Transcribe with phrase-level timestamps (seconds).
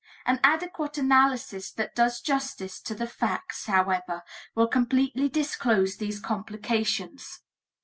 [0.25, 4.23] An adequate analysis that does justice to the facts, however,
[4.55, 7.41] will completely disclose these complications.